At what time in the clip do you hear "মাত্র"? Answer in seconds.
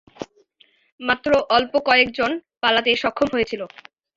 0.99-1.29